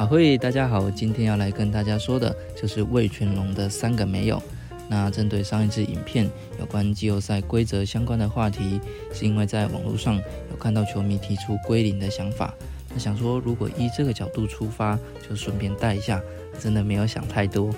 [0.00, 4.42] 啊，嘿大家好，今天要来跟大家说的就是魏全龙的三个没有。
[4.88, 6.26] 那针对上一支影片
[6.58, 8.80] 有关季后赛规则相关的话题，
[9.12, 10.16] 是因为在网络上
[10.50, 12.54] 有看到球迷提出归零的想法，
[12.88, 16.18] 那想说如果依这个角度出发，就顺便带一下，
[16.58, 17.70] 真的没有想太多。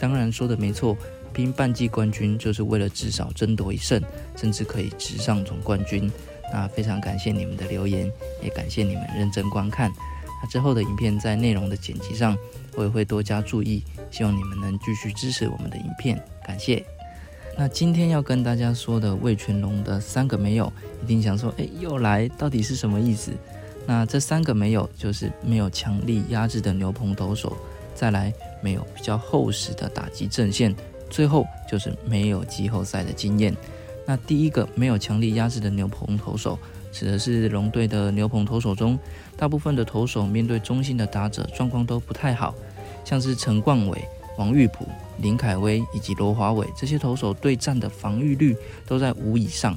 [0.00, 0.96] 当然说的没错，
[1.32, 4.02] 拼半季冠军就是为了至少争夺一胜，
[4.34, 6.10] 甚至可以直上总冠军。
[6.52, 8.10] 那非常感谢你们的留言，
[8.42, 9.92] 也感谢你们认真观看。
[10.40, 12.36] 那之后的影片在内容的剪辑上，
[12.76, 16.84] 我也会多加注意，希望你们能继续支持我们的影片，感谢。
[17.56, 20.72] 那今天要跟大家说的魏全龙的三个没有，
[21.02, 23.32] 一定想说，哎，又来，到底是什么意思？
[23.84, 27.56] 那这三个没有，就是没有强力压制的牛棚投手，
[27.96, 30.72] 再来没有比较厚实的打击阵线，
[31.10, 33.56] 最后就是没有季后赛的经验。
[34.06, 36.56] 那第一个没有强力压制的牛棚投手。
[36.92, 38.98] 指的是龙队的牛棚投手中，
[39.36, 42.54] 大部分的投手面对中性的打者状况都不太好，
[43.04, 44.02] 像是陈冠伟、
[44.36, 44.86] 王玉普、
[45.22, 49.76] 林凯威以及罗华伟这些投手对战的防御率都在五以上，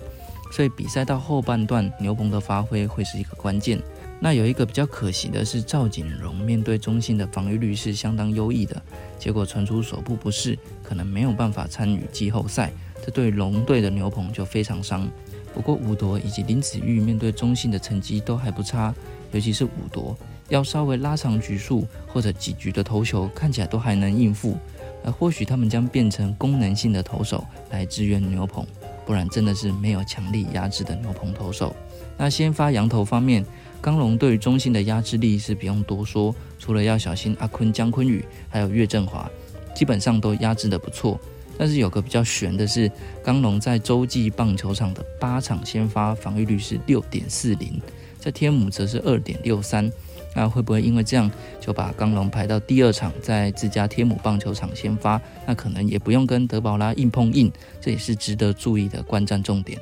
[0.52, 3.82] 所以比赛到后半段牛棚的发挥会是一个关键。
[4.24, 8.80] 那有一个比较可惜的是赵锦荣面对中性的防御率是相当优异的，
[9.18, 12.72] 结果传出手部不适，可能没有办法参与季后赛，
[13.04, 15.10] 这对龙队的牛棚就非常伤。
[15.54, 18.94] 不过武夺以及林子玉面对中性的成绩都还不差，
[19.32, 20.18] 尤其是武夺
[20.50, 24.58] 要稍微拉长局数或者几局的投球，看起来都还能应付。
[25.04, 28.66] 而或许他们将变成功能性的投手来支援牛棚，
[29.06, 31.76] 不然真的是没有强力压制的牛棚投手。
[32.18, 33.44] 那先发羊头方面，
[33.82, 39.28] 刚龙对于中性的压制力是不用多说，除了要小心阿坤、姜坤宇还有岳振华，
[39.74, 41.20] 基本上都压制的不错。
[41.58, 42.92] 但是有个比较悬的是，
[43.24, 47.80] 刚龙在洲际棒球场的八场先发防御率是六点四零，
[48.20, 49.92] 在天母则是二点六三。
[50.34, 51.30] 那会不会因为这样
[51.60, 55.22] 就把刚龙排到第二场，在自家天母棒球场先发？
[55.46, 59.78] 那可能也不用跟德保拉硬碰硬，这也是值得注意的观战重点。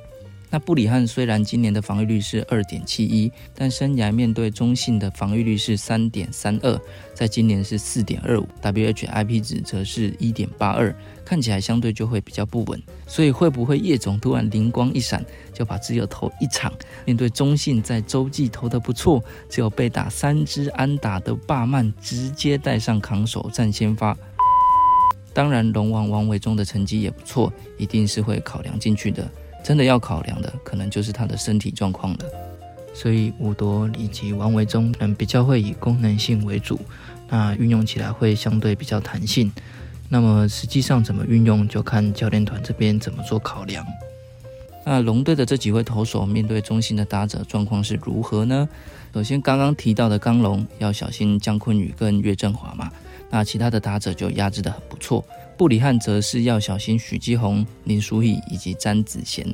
[0.51, 6.79] 那布里汉虽然今年的防御率是二点七一，但生涯面对中性的防御率是三点三二，
[7.13, 12.81] 在今年是四点二五，WHIP 值则是一点八二，看起来相对就会比较不稳。
[13.05, 15.23] 所以会不会叶总突然灵光一闪，
[15.53, 16.73] 就把只有投一场，
[17.05, 24.17] 面对中性在洲际投的不错，只有被打三支安打的霸曼，直接带上扛手战先发？
[25.31, 29.29] 当然，龙王王伟忠的成绩也不错，一定是会考量进去的。
[29.69, 32.19] 真的要考量的，可能就是他的身体状况了。
[32.91, 36.79] 所以五夺以及王维忠可能比较会以功能性为主，
[37.29, 39.51] 那运用起来会相对比较弹性。
[40.09, 43.85] 那么实际上怎么运用，就看教练团这边怎么做考量。
[44.87, 48.67] 那龙队的这几位投手面对中心的打者状况是如何呢？
[49.13, 52.89] 首先刚刚提到的刚龙要小心姜坤宇跟岳振华嘛，
[53.29, 55.23] 那其他的打者就压制的很不错。
[55.57, 59.45] 布里汉则是要小心许基宏、林书义以及詹子贤。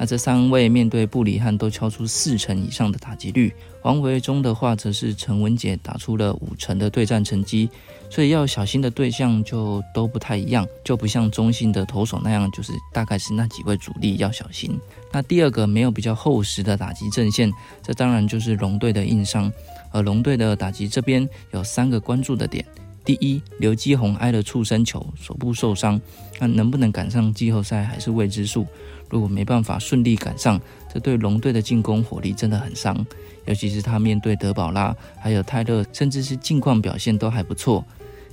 [0.00, 3.52] 那这三位面对布里汉都敲出四成以上的打击率，
[3.82, 7.68] 王维忠的话则是陈文杰打出了五成的对战成绩。
[8.08, 14.78] 所以要小心的对象就都不太一样，就不像中性的投手那样，就是大概是那几位主力要小心。
[15.12, 17.52] 那第二个没有比较厚实的打击阵线，
[17.82, 19.52] 这当然就是龙队的硬伤。
[19.90, 22.64] 而龙队的打击这边有三个关注的点。
[23.08, 25.98] 第一，刘基宏挨了触身球，手部受伤，
[26.38, 28.66] 那能不能赶上季后赛还是未知数。
[29.08, 30.60] 如果没办法顺利赶上，
[30.92, 32.94] 这对龙队的进攻火力真的很伤。
[33.46, 37.82] 尤其是他面对德保拉，还有泰勒，甚至是近况表现都还不错。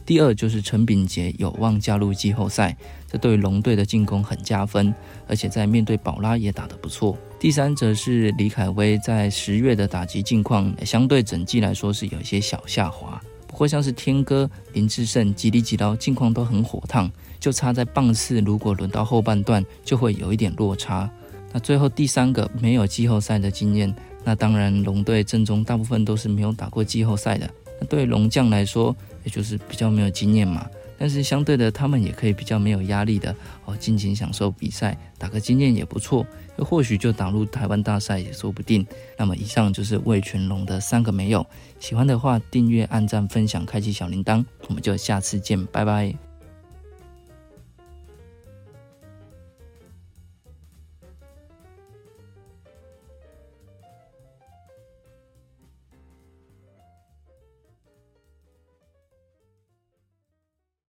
[0.06, 2.76] 第二就是陈炳杰有望加入季后赛，
[3.10, 4.94] 这对龙队的进攻很加分，
[5.26, 7.18] 而且在面对宝拉也打得不错。
[7.40, 13.22] 第三则是李凯威在十月的打击近况，相对整季来说是有一些小下滑。
[13.56, 21.10] 或像是天哥、林志胜、吉里吉刀近况都很火烫，就差在棒次，如果轮到后半段，就会有一点落差。
[21.54, 23.96] 那最后第三个没有季后赛的经验，
[24.26, 27.50] 那当然龙队阵中大部分都是没有打过季后赛的。
[27.80, 28.94] 那对龙将来说，
[29.24, 30.68] 也就是比较没有经验嘛。
[30.98, 36.26] 但是相对的，他们也可以比较没有压力的哦，尽情享受比赛，打个经验也不错。
[36.58, 38.86] 又或许就打入台湾大赛也说不定。
[39.18, 41.46] 那么以上就是魏全龙的三个没有。
[41.80, 44.44] 喜欢的话，订阅、按赞、分享、开启小铃铛。
[44.68, 46.35] 我们就下次见，拜拜。